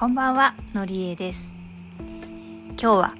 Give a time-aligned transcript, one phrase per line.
[0.00, 1.54] こんばんは、のりえです。
[2.68, 3.14] 今日は、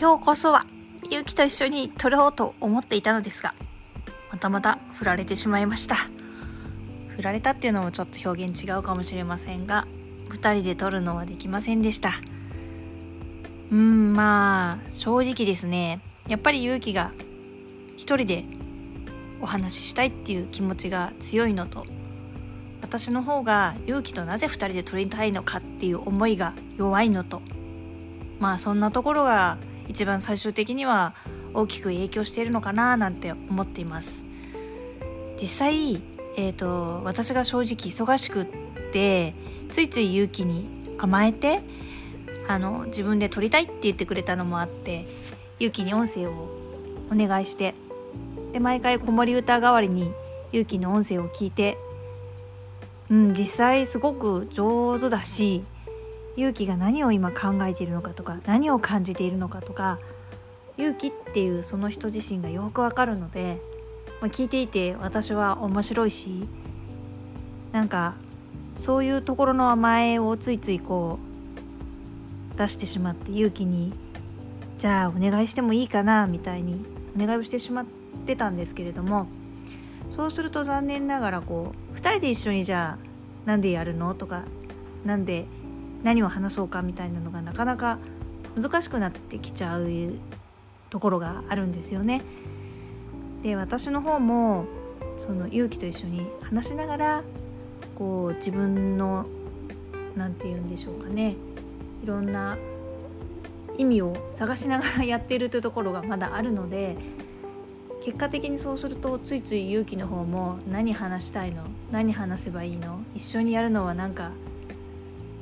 [0.00, 0.64] 今日こそは、
[1.10, 3.56] ゆうきと一緒に撮ろうと思っていたのですが、
[4.30, 5.96] またまた振られてしまいました。
[7.08, 9.88] 振られたっていうのもちょっと表現違うかもしれませんが、
[10.30, 12.12] 二人で撮るのはできませんでした。
[13.72, 17.10] うん、まあ、正直ですね、やっぱり勇気が
[17.96, 18.44] 一人で
[19.40, 21.84] お話ししたいっていう気持ちが強いのと、
[22.92, 27.40] 私の方が勇気となぜ2人で撮りたいのかっていう思いが弱いのと。
[28.38, 29.56] まあそんなところが
[29.88, 31.14] 一番最終的には
[31.54, 34.26] 大きく影響しているのかななんて思っています。
[35.40, 36.02] 実際、
[36.36, 38.46] えーと、私が正直忙しくっ
[38.92, 39.34] て
[39.70, 41.62] ついつい勇気に甘えて
[42.46, 45.06] あの自分で撮りたいって言ってくれたのもあって
[45.60, 46.30] 勇気に音声を
[47.10, 47.74] お願いして
[48.52, 50.12] で毎回子守歌代わりに
[50.52, 51.78] 勇気の音声を聞いて
[53.12, 55.62] うん、実際すごく上手だし
[56.36, 59.98] 勇気が何を今考えているのかとか何を感じているのかとか
[60.78, 63.60] 勇気っていうその人自身がよくわかるので、
[64.22, 66.48] まあ、聞いていて私は面白いし
[67.72, 68.14] なんか
[68.78, 71.18] そういうところの甘えをついついこ
[72.54, 73.92] う出してしまって勇気に
[74.78, 76.82] じゃあお願いしてもいいかなみたいに
[77.14, 77.86] お願いをしてしまっ
[78.26, 79.26] てたんですけれども
[80.08, 83.11] そうすると残念ながらこう2人で一緒にじゃあ
[83.44, 84.14] なんでやるの？
[84.14, 84.44] とか
[85.04, 85.46] なんで
[86.02, 86.82] 何を話そうか？
[86.82, 87.98] みたいなのがなかなか
[88.56, 89.88] 難しくなってきちゃう
[90.90, 92.22] ところがあるんですよね。
[93.42, 94.66] で私の方も
[95.18, 97.24] その勇気と一緒に話しながら
[97.96, 99.26] こう自分の
[100.16, 101.36] 何て言うんでしょうかね。
[102.02, 102.58] いろんな
[103.78, 106.96] 意味を探しながらやっているというところがまだあるので
[108.04, 111.62] 結果的にそうするとついつい勇気の方も何話したいの？
[111.92, 113.00] 何話せばいいの？
[113.14, 114.32] 一緒にやるのはなんか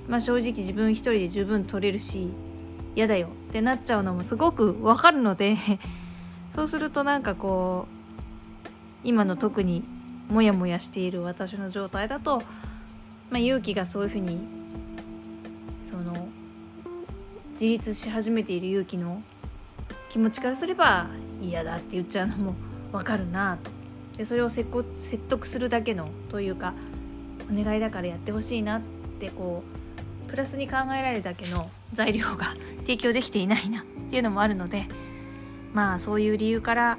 [0.08, 2.30] まあ正直自分一人で十分取れるし
[2.94, 3.28] 嫌だよ。
[3.48, 5.56] ってなっちゃうのもすごくわかるので
[6.54, 8.70] そうするとなんかこう
[9.04, 9.82] 今の特に
[10.28, 12.42] モヤモヤしている私の状態だと、
[13.30, 14.38] まあ、勇気がそういうふうに
[15.78, 16.28] その
[17.52, 19.22] 自立し始めている勇気の
[20.10, 21.08] 気持ちからすれば
[21.40, 22.54] 嫌だって言っちゃうのも
[22.92, 23.70] わかるなと
[24.16, 24.68] でそれを説
[25.28, 26.74] 得するだけのというか
[27.50, 28.82] お願いだからやってほしいなっ
[29.18, 29.62] てこ
[30.26, 34.86] うプラスに考えられるだけの材料が提供できていないなっていうのもあるので
[35.72, 36.98] まあそういう理由から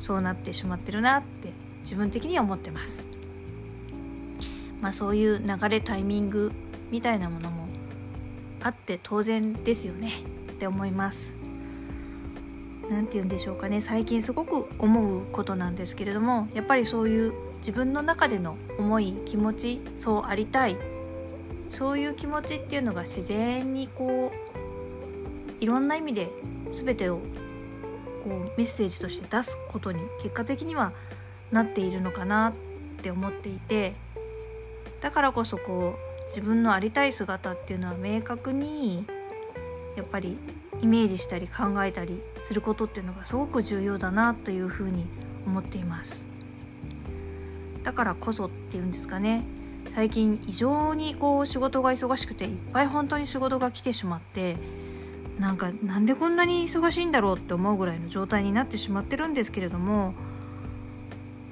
[0.00, 3.06] そうなってしまってるなって自分的には思ってます。
[4.80, 6.52] まあそういう流れタイミング
[6.90, 7.66] みたいなものも
[8.62, 10.22] あって当然ですよね
[10.52, 11.35] って思います。
[12.90, 13.80] 何て言うんでしょうかね。
[13.80, 20.76] 最近すごく思うことなんですけれどもやっぱりそういう自分の中での思い気持ちそうありたい。
[21.68, 26.30] そういう気持ちっていうのが自然にこういろんな意味で
[26.72, 27.18] 全てを
[28.22, 30.92] こうメッセージとして出すことに結果的には
[31.50, 32.52] なっているのかなっ
[33.02, 33.94] て思っていて
[35.00, 39.06] だからこそこう自分のありたい姿っていうのは明確に
[39.96, 40.36] やっぱり
[40.82, 45.06] イメージしたり考えたりすることっていうのがすごく重要だなというふうに
[45.46, 46.26] 思っています。
[47.82, 49.44] だからこそっていうんですかね。
[49.94, 54.56] 最近異常にこう仕事が忙しくていっぱい本当に仕事が来てしまって
[55.38, 60.14] なんかなんでこんなに忙しいんだろうって思うぐらいの状態になってしまってるんですけれども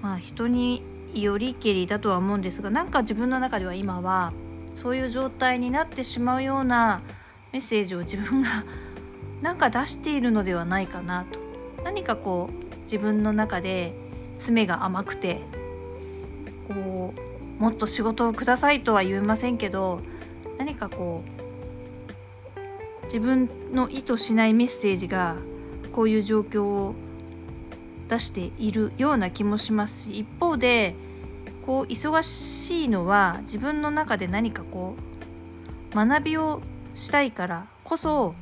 [0.02, 0.82] まあ人に
[1.14, 4.32] よりけりだとは思うんですがなんか自分の中では今は
[4.76, 7.02] そういう状態になってしまうような
[7.52, 8.64] メッセージを自分が
[9.44, 11.38] なんか出しているのではないかなと。
[11.84, 13.93] 何かこう自分の中で
[14.38, 15.43] 爪が甘くて
[16.66, 20.00] こうもっと仕事をくださいとは言えませんけど
[20.56, 21.22] 何かこ
[23.03, 25.37] う自分の意図しないメッセージが
[25.93, 26.94] こういう状況を
[28.09, 30.94] 出しているような気もしますし一方で
[31.66, 34.95] こう忙しいのは自分の中で何かこ
[35.92, 36.63] う学びを
[36.95, 38.34] したいからこそ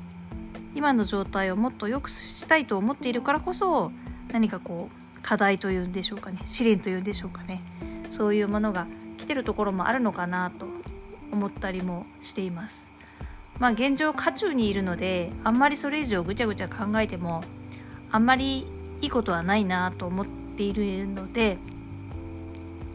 [0.74, 3.92] 今の状態をもっと良くしたいと思っているからこそ
[4.32, 7.62] 何かこう課題というんでしょうかね試練というんでしょうかね。
[8.10, 8.86] そういうものが
[9.18, 10.66] 来てるところもあるのかなと
[11.30, 12.84] 思ったりもしています。
[13.58, 17.44] まあ現状渦中にいるのであんまりそれ以上ぐちゃぐちゃ考えても
[18.10, 18.66] あんまり
[19.00, 21.58] いいことはないなと思っているので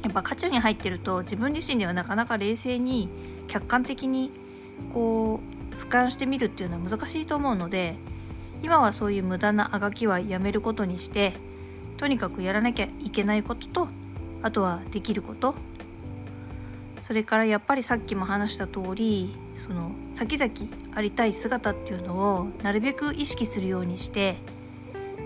[0.04, 3.10] やっぱ渦中に入ってると自分自身ではなかなか冷静に
[3.48, 4.32] 客観的に
[4.94, 7.96] こう俯瞰してみるっていうのは難しいと思うので
[8.64, 11.34] 今はそういう無駄なあがきはやめることにして
[11.98, 13.88] とにかくやらなきゃいけないことと
[14.42, 15.56] あとはできること。
[17.08, 19.34] それからやっぱりさっきも話した通り
[19.66, 20.52] その先々
[20.94, 24.36] ありたい姿っていうのをなるべく意識するようにして、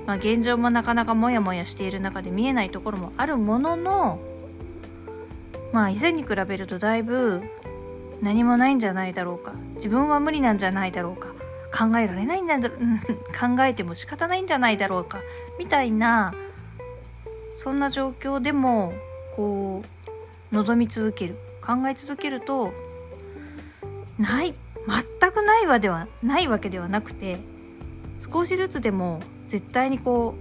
[0.06, 4.20] まあ、現状もなかなかモヤモヤしている中で見えないところもあるものの
[5.74, 7.42] まあ以前に比べるとだいぶ
[8.22, 9.54] 何もないんじゃないだろうか。
[9.76, 11.30] 自分は無理なんじゃないだろうか。
[11.74, 12.70] 考えられないんだ考
[13.62, 15.20] えても仕方ないんじゃないだろうか。
[15.58, 16.34] みたいな
[17.58, 18.94] そんな状況でも
[19.36, 19.84] こ
[20.52, 21.36] う望み続ける。
[21.62, 22.74] 考え続けると
[24.18, 24.56] ない
[24.88, 27.40] 全くないわではないわけではなくて
[28.32, 30.36] 少しずつでも絶対にこ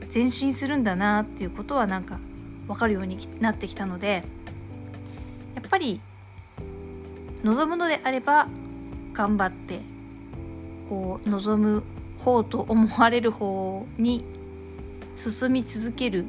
[0.00, 2.18] う前進するんだなっていうことはなんか
[2.68, 4.22] 分かるようになってきたので
[5.56, 6.00] やっぱり
[7.44, 8.48] 望むのであれば
[9.12, 9.80] 頑張って
[10.88, 11.82] こう望む
[12.18, 14.24] 方と思われる方に
[15.16, 16.24] 進み続ける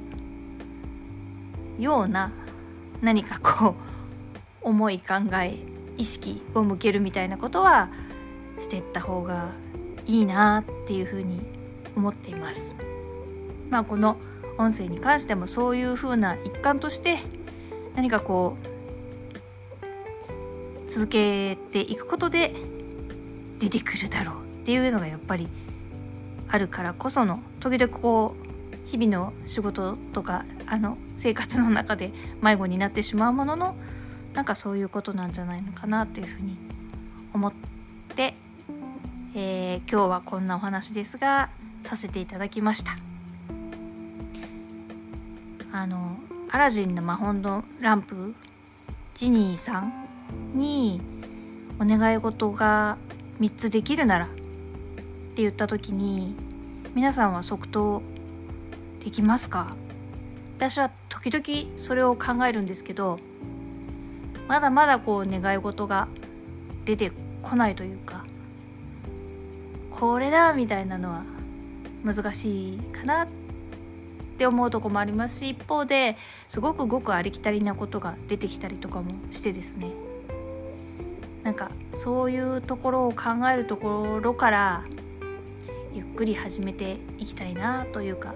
[1.79, 2.31] ような
[3.01, 3.75] 何かこう
[4.61, 5.57] 思い考え
[5.97, 7.89] 意識を向けるみたいなことは
[8.59, 9.51] していった方が
[10.05, 11.39] いいなっていうふうに
[11.95, 12.75] 思っています。
[13.69, 14.17] まあこの
[14.57, 17.19] 音声に関してもそういうふうな一環として
[17.95, 18.74] 何かこう
[20.95, 22.55] 続けていくことで
[23.59, 25.49] 出てくるだろうっていうのがやっぱり
[26.47, 33.75] あるからこその時々こう日々の仕事とかあの生活の中で迷子になってしまうものの
[34.33, 36.55] なんかそういうことなんじゃないのかなというふうに
[37.33, 37.53] 思っ
[38.15, 38.33] て、
[39.35, 41.49] えー、今日はこんなお話ですが
[41.83, 42.91] させていただきました。
[45.73, 46.15] あの
[46.51, 48.33] アラジンの魔法のランプ
[49.13, 50.04] ジニーさん
[50.53, 51.01] に
[51.79, 52.97] お願い事が
[53.39, 54.29] 3つできるならっ
[55.35, 56.35] て言った時に
[56.93, 58.01] 皆さんは即答
[59.03, 59.75] できますか？
[60.57, 63.19] 私は時々それを考えるんですけど
[64.47, 66.07] まだまだこう願い事が
[66.85, 67.11] 出て
[67.43, 68.25] こないというか
[69.91, 71.23] これだみたいなのは
[72.03, 73.27] 難しいかなっ
[74.37, 76.15] て思うとこもありますし一方で
[76.47, 79.87] すごくごくありきたりなことが出てきたりとかもしてですね。
[81.45, 84.83] なんかそういうところを考えるところから
[85.93, 88.33] ゆっくり始めていきたいなというか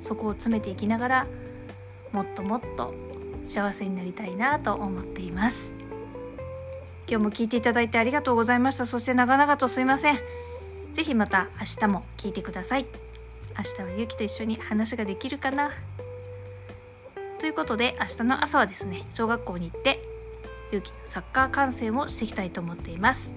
[0.00, 1.26] そこを詰めていきながら
[2.12, 2.94] もっともっと
[3.48, 5.58] 幸せになりたいなと思っています。
[7.06, 8.86] 今日も聞いていただいてありがとうございました。
[8.86, 10.18] そして長々とすいません。
[10.94, 12.86] 是非また明日も聞いてください。
[13.58, 15.72] 明日はゆきと一緒に話ができるかな。
[17.40, 20.13] ということで明日の朝はですね小学校に行って
[21.04, 23.32] サッカー観戦をしていきたいと思っています。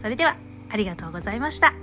[0.00, 0.36] それでは
[0.70, 1.74] ありがとうございました。